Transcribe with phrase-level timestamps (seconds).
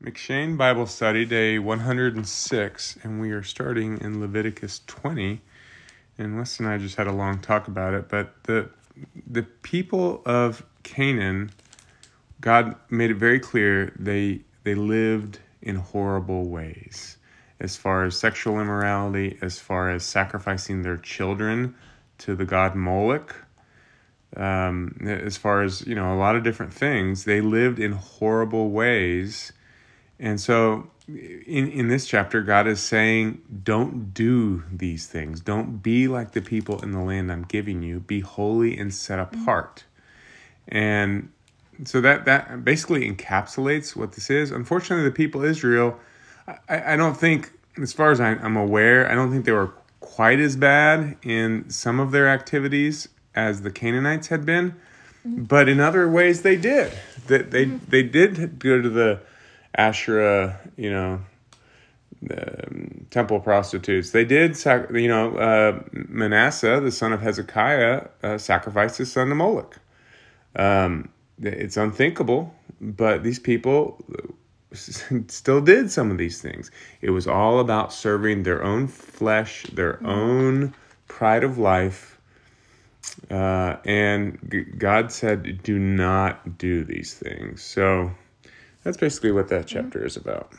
[0.00, 5.40] M'Cheyne Bible Study, day 106, and we are starting in Leviticus 20.
[6.16, 8.70] And Wes and I just had a long talk about it, but the
[9.26, 11.50] the people of Canaan,
[12.40, 17.16] God made it very clear they they lived in horrible ways,
[17.58, 21.74] as far as sexual immorality, as far as sacrificing their children
[22.18, 23.34] to the god Moloch,
[24.36, 27.24] um, as far as you know, a lot of different things.
[27.24, 29.50] They lived in horrible ways
[30.18, 35.40] and so in, in this chapter, God is saying, don't do these things.
[35.40, 38.00] Don't be like the people in the land I'm giving you.
[38.00, 39.42] Be holy and set mm-hmm.
[39.42, 39.84] apart.
[40.68, 41.30] And
[41.84, 44.50] so that, that basically encapsulates what this is.
[44.50, 45.98] Unfortunately, the people of Israel,
[46.68, 49.72] I, I don't think, as far as I, I'm aware, I don't think they were
[50.00, 54.72] quite as bad in some of their activities as the Canaanites had been.
[55.26, 55.44] Mm-hmm.
[55.44, 56.92] But in other ways, they did.
[57.28, 59.20] They, they, they did go to the
[59.78, 61.20] Asherah, you know,
[62.30, 64.10] um, temple prostitutes.
[64.10, 69.28] They did, sac- you know, uh, Manasseh, the son of Hezekiah, uh, sacrificed his son
[69.28, 69.78] to Moloch.
[70.56, 74.04] Um, it's unthinkable, but these people
[74.72, 76.72] still did some of these things.
[77.00, 80.06] It was all about serving their own flesh, their mm-hmm.
[80.06, 80.74] own
[81.06, 82.18] pride of life.
[83.30, 87.62] Uh, and g- God said, do not do these things.
[87.62, 88.12] So,
[88.82, 90.52] that's basically what that chapter is about.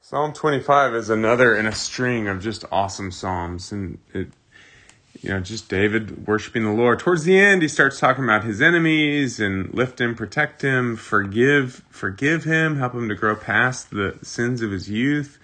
[0.00, 4.28] Psalm 25 is another in a string of just awesome psalms and it
[5.20, 6.98] you know just David worshiping the Lord.
[6.98, 11.84] Towards the end he starts talking about his enemies and lift him, protect him, forgive
[11.90, 15.38] forgive him, help him to grow past the sins of his youth.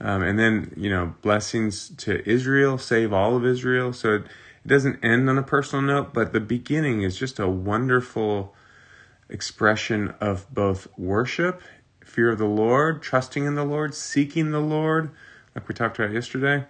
[0.00, 3.92] Um, and then, you know, blessings to Israel, save all of Israel.
[3.92, 4.22] So it,
[4.64, 8.54] it doesn't end on a personal note, but the beginning is just a wonderful
[9.30, 11.62] expression of both worship,
[12.04, 15.10] fear of the Lord, trusting in the Lord, seeking the Lord,
[15.54, 16.64] like we talked about yesterday.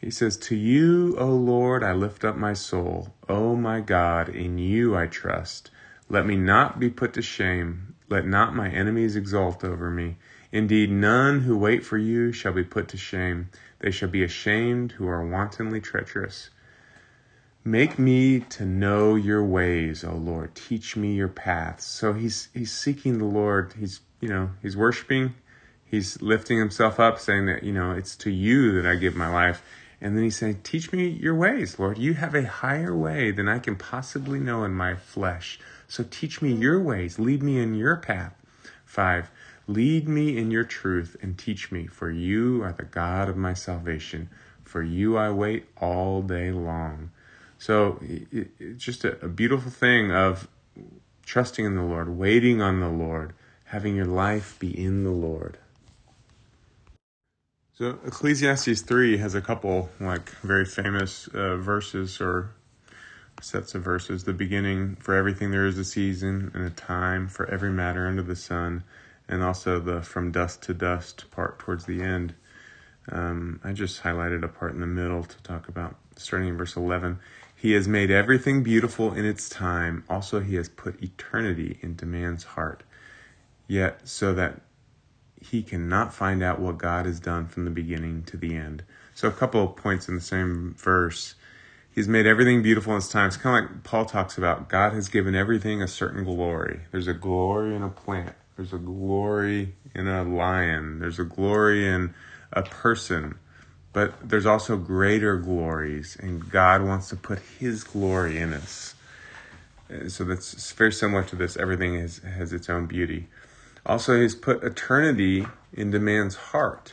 [0.00, 3.14] He says, To you, O Lord, I lift up my soul.
[3.28, 5.70] O my God, in you I trust.
[6.08, 7.94] Let me not be put to shame.
[8.08, 10.16] Let not my enemies exult over me.
[10.52, 13.48] Indeed, none who wait for you shall be put to shame.
[13.80, 16.50] They shall be ashamed who are wantonly treacherous.
[17.66, 20.54] Make me to know your ways, O Lord.
[20.54, 21.84] Teach me your paths.
[21.84, 23.74] So he's he's seeking the Lord.
[23.76, 25.34] He's you know he's worshiping.
[25.84, 29.28] He's lifting himself up, saying that you know it's to you that I give my
[29.28, 29.64] life.
[30.00, 31.98] And then he's saying, Teach me your ways, Lord.
[31.98, 35.58] You have a higher way than I can possibly know in my flesh.
[35.88, 37.18] So teach me your ways.
[37.18, 38.34] Lead me in your path.
[38.84, 39.28] Five,
[39.66, 43.54] lead me in your truth and teach me, for you are the God of my
[43.54, 44.30] salvation.
[44.62, 47.10] For you I wait all day long.
[47.58, 50.48] So it's just a, a beautiful thing of
[51.24, 53.34] trusting in the Lord, waiting on the Lord,
[53.66, 55.58] having your life be in the Lord.
[57.74, 62.52] So Ecclesiastes 3 has a couple like very famous uh, verses or
[63.42, 64.24] sets of verses.
[64.24, 68.22] The beginning, for everything there is a season and a time for every matter under
[68.22, 68.82] the sun,
[69.28, 72.34] and also the from dust to dust part towards the end.
[73.10, 76.76] Um, I just highlighted a part in the middle to talk about starting in verse
[76.76, 77.18] 11.
[77.58, 80.04] He has made everything beautiful in its time.
[80.10, 82.82] Also, he has put eternity into man's heart.
[83.66, 84.60] Yet, so that
[85.40, 88.84] he cannot find out what God has done from the beginning to the end.
[89.14, 91.34] So, a couple of points in the same verse.
[91.90, 93.28] He's made everything beautiful in its time.
[93.28, 96.80] It's kind of like Paul talks about God has given everything a certain glory.
[96.92, 101.88] There's a glory in a plant, there's a glory in a lion, there's a glory
[101.88, 102.14] in
[102.52, 103.38] a person
[103.96, 108.94] but there's also greater glories, and God wants to put His glory in us.
[110.08, 111.56] So that's very similar to this.
[111.56, 113.28] Everything has, has its own beauty.
[113.86, 116.92] Also, He's put eternity into man's heart.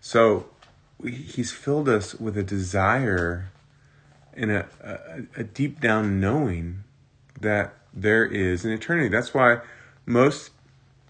[0.00, 0.46] So
[1.02, 3.50] He's filled us with a desire
[4.32, 6.84] and a, a, a deep down knowing
[7.38, 9.10] that there is an eternity.
[9.10, 9.58] That's why
[10.06, 10.52] most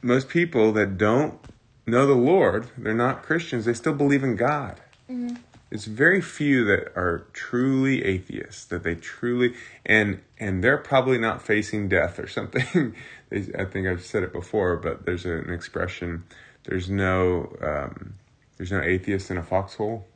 [0.03, 1.39] most people that don't
[1.87, 4.81] know the Lord, they're not Christians, they still believe in God.
[5.11, 5.37] Mm-hmm.
[5.71, 8.65] It's very few that are truly atheists.
[8.67, 9.55] That they truly
[9.85, 12.95] and and they're probably not facing death or something.
[13.33, 16.25] I think I've said it before, but there's an expression.
[16.65, 18.15] There's no um,
[18.57, 20.07] there's no atheist in a foxhole.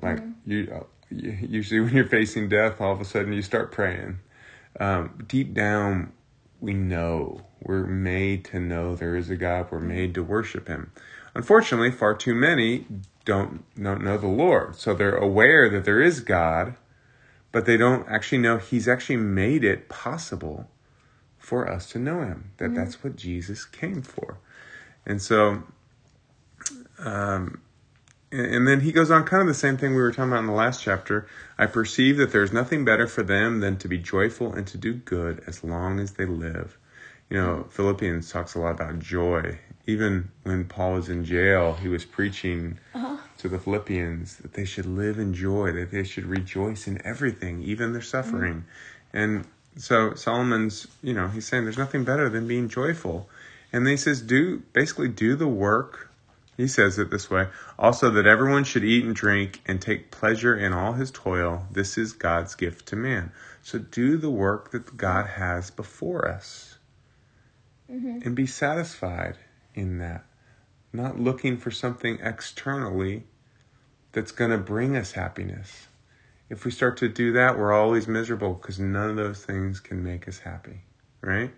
[0.00, 0.50] Like mm-hmm.
[0.50, 4.18] you, uh, usually when you're facing death, all of a sudden you start praying.
[4.80, 6.12] Um, deep down,
[6.60, 9.68] we know we're made to know there is a God.
[9.70, 10.90] We're made to worship Him.
[11.34, 12.86] Unfortunately, far too many
[13.24, 14.76] don't don't know the Lord.
[14.76, 16.74] So they're aware that there is God,
[17.52, 20.68] but they don't actually know He's actually made it possible
[21.38, 22.50] for us to know Him.
[22.58, 22.74] That mm-hmm.
[22.74, 24.38] that's what Jesus came for.
[25.06, 25.62] And so,
[26.98, 27.60] um,
[28.32, 30.46] and then he goes on kind of the same thing we were talking about in
[30.46, 31.28] the last chapter.
[31.56, 34.94] I perceive that there's nothing better for them than to be joyful and to do
[34.94, 36.76] good as long as they live.
[37.30, 39.58] You know, Philippians talks a lot about joy.
[39.86, 43.16] Even when Paul was in jail, he was preaching uh-huh.
[43.38, 47.62] to the Philippians that they should live in joy, that they should rejoice in everything,
[47.62, 48.64] even their suffering.
[49.12, 49.16] Mm-hmm.
[49.16, 53.28] And so Solomon's, you know, he's saying there's nothing better than being joyful.
[53.72, 56.10] And then he says, do basically do the work
[56.56, 57.48] he says it this way
[57.78, 61.66] also that everyone should eat and drink and take pleasure in all his toil.
[61.70, 63.32] This is God's gift to man.
[63.62, 66.73] So do the work that God has before us
[67.94, 68.18] mm-hmm.
[68.24, 69.36] and be satisfied
[69.74, 70.24] in that.
[70.92, 73.24] Not looking for something externally
[74.12, 75.88] that's going to bring us happiness.
[76.48, 80.04] If we start to do that, we're always miserable because none of those things can
[80.04, 80.82] make us happy,
[81.20, 81.52] right?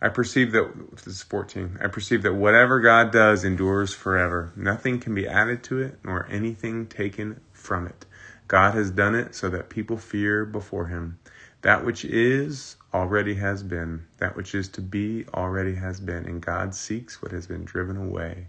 [0.00, 1.78] I perceive that this is 14.
[1.82, 4.52] I perceive that whatever God does endures forever.
[4.54, 8.04] Nothing can be added to it, nor anything taken from it.
[8.46, 11.18] God has done it so that people fear before him.
[11.62, 14.06] That which is already has been.
[14.18, 16.24] That which is to be already has been.
[16.24, 18.48] And God seeks what has been driven away.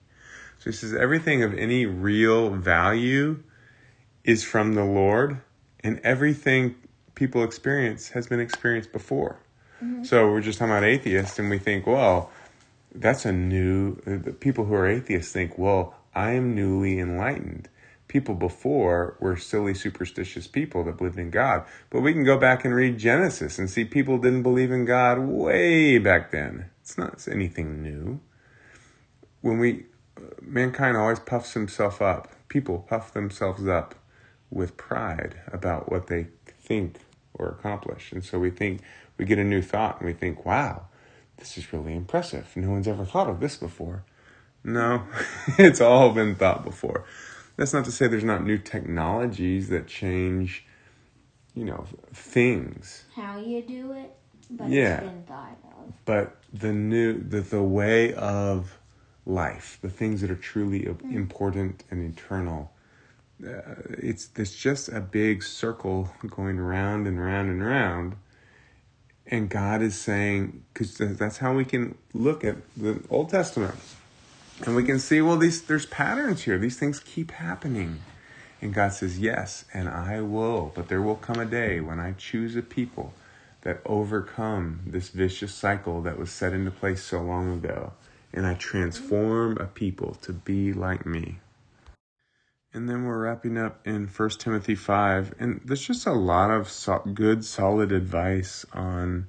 [0.60, 3.42] So he says everything of any real value
[4.24, 5.42] is from the Lord,
[5.82, 6.76] and everything
[7.16, 9.40] people experience has been experienced before.
[9.84, 10.04] Mm-hmm.
[10.04, 12.30] So we're just talking about atheists, and we think, well,
[12.94, 13.96] that's a new.
[14.02, 17.70] The people who are atheists think, well, I am newly enlightened.
[18.10, 21.64] People before were silly, superstitious people that believed in God.
[21.92, 25.20] But we can go back and read Genesis and see people didn't believe in God
[25.20, 26.72] way back then.
[26.82, 28.20] It's not anything new.
[29.42, 29.86] When we,
[30.18, 32.34] uh, mankind always puffs himself up.
[32.50, 33.96] People puff themselves up
[34.50, 36.98] with pride about what they think
[37.36, 38.12] or accomplish.
[38.12, 38.82] And so we think
[39.20, 40.88] we get a new thought and we think, wow,
[41.38, 42.52] this is really impressive.
[42.56, 44.04] No one's ever thought of this before.
[44.64, 45.04] No,
[45.60, 47.06] it's all been thought before.
[47.60, 50.66] That's not to say there's not new technologies that change,
[51.54, 53.04] you know, things.
[53.14, 54.16] How you do it,
[54.50, 55.00] but yeah.
[55.00, 55.94] it's been thought of.
[56.06, 58.80] But the new, the, the way of
[59.26, 61.14] life, the things that are truly mm.
[61.14, 62.72] important and eternal,
[63.46, 68.16] uh, it's, it's just a big circle going round and round and round
[69.32, 73.76] and God is saying, because that's how we can look at the Old Testament.
[74.66, 76.58] And we can see, well, these there's patterns here.
[76.58, 78.02] These things keep happening.
[78.62, 80.72] And God says, Yes, and I will.
[80.76, 83.14] But there will come a day when I choose a people
[83.62, 87.94] that overcome this vicious cycle that was set into place so long ago.
[88.34, 91.40] And I transform a people to be like me.
[92.74, 95.36] And then we're wrapping up in 1 Timothy 5.
[95.40, 99.28] And there's just a lot of so- good, solid advice on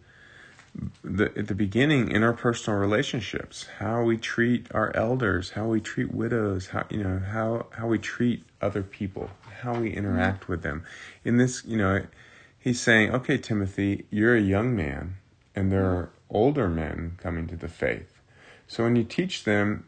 [1.02, 6.68] the, at the beginning interpersonal relationships, how we treat our elders, how we treat widows,
[6.68, 9.30] how, you know, how, how we treat other people,
[9.62, 10.84] how we interact with them.
[11.24, 12.06] In this, you know,
[12.58, 15.16] he's saying, okay, Timothy, you're a young man
[15.54, 18.20] and there are older men coming to the faith.
[18.66, 19.84] So when you teach them,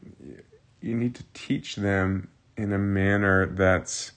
[0.81, 4.13] you need to teach them in a manner that's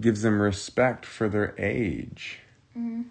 [0.00, 2.40] gives them respect for their age.
[2.76, 3.02] Mm-hmm.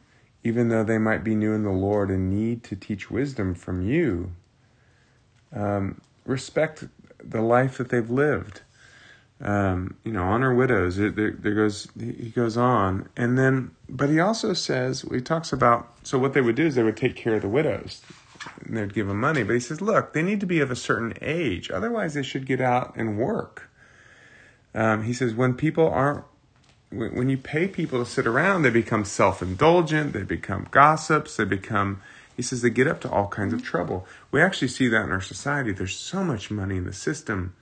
[0.44, 3.82] Even though they might be new in the Lord and need to teach wisdom from
[3.82, 4.32] you,
[5.54, 6.86] um, respect
[7.24, 8.62] the life that they've lived.
[9.42, 10.98] Um, you know, honor widows.
[10.98, 15.94] There, there, goes he goes on, and then, but he also says he talks about.
[16.04, 18.02] So what they would do is they would take care of the widows,
[18.62, 19.44] and they'd give them money.
[19.44, 22.46] But he says, look, they need to be of a certain age, otherwise they should
[22.46, 23.70] get out and work.
[24.76, 26.26] Um, he says when people aren't
[26.92, 31.46] when you pay people to sit around, they become self indulgent, they become gossips, they
[31.46, 32.02] become,
[32.36, 34.08] he says, they get up to all kinds of trouble.
[34.32, 35.72] We actually see that in our society.
[35.72, 37.56] There's so much money in the system.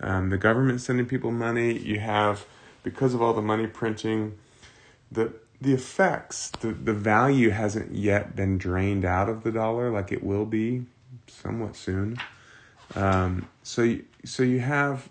[0.00, 1.78] Um, the government sending people money.
[1.78, 2.46] You have,
[2.82, 4.38] because of all the money printing,
[5.10, 10.10] the the effects, the, the value hasn't yet been drained out of the dollar like
[10.10, 10.84] it will be
[11.28, 12.18] somewhat soon.
[12.96, 15.08] Um, so, you, so you have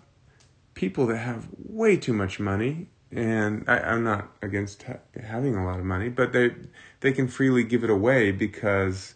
[0.74, 5.64] people that have way too much money, and I, am not against ha- having a
[5.64, 6.52] lot of money, but they
[7.00, 9.14] they can freely give it away because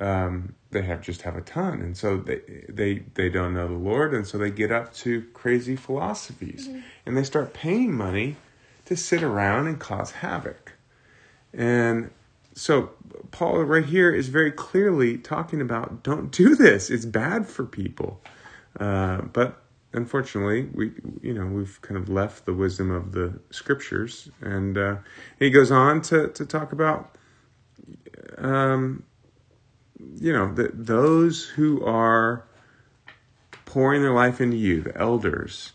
[0.00, 3.74] um, they have just have a ton, and so they they they don't know the
[3.74, 6.80] Lord, and so they get up to crazy philosophies, mm-hmm.
[7.06, 8.36] and they start paying money
[8.84, 10.72] to sit around and cause havoc,
[11.52, 12.10] and
[12.54, 12.90] so
[13.32, 18.20] Paul right here is very clearly talking about don't do this; it's bad for people.
[18.78, 19.63] Uh, but
[19.94, 24.96] unfortunately, we you know we've kind of left the wisdom of the scriptures, and uh,
[25.38, 27.16] he goes on to to talk about,
[28.38, 29.04] um,
[30.16, 32.44] you know, that those who are
[33.64, 35.72] pouring their life into you, the elders.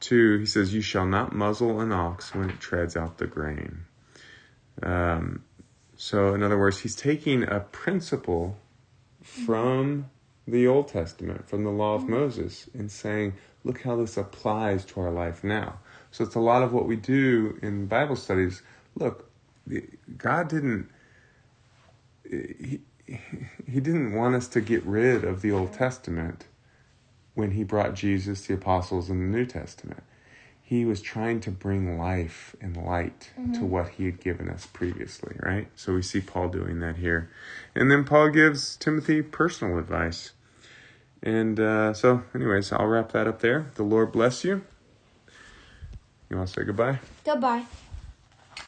[0.00, 3.84] Two, he says, You shall not muzzle an ox when it treads out the grain.
[4.82, 5.44] Um,
[5.96, 8.58] so, in other words, he's taking a principle
[9.22, 10.10] from
[10.46, 13.34] the Old Testament, from the law of Moses, and saying,
[13.68, 15.78] Look how this applies to our life now.
[16.10, 18.62] So, it's a lot of what we do in Bible studies.
[18.96, 19.30] Look,
[20.16, 20.88] God didn't.
[22.28, 26.46] He, he didn't want us to get rid of the Old Testament
[27.34, 30.02] when he brought Jesus, the apostles, and the New Testament.
[30.60, 33.52] He was trying to bring life and light mm-hmm.
[33.52, 35.68] to what he had given us previously, right?
[35.76, 37.30] So we see Paul doing that here.
[37.74, 40.32] And then Paul gives Timothy personal advice.
[41.22, 43.70] And uh, so, anyways, I'll wrap that up there.
[43.74, 44.64] The Lord bless you.
[46.30, 47.00] You want to say goodbye?
[47.24, 47.64] Goodbye.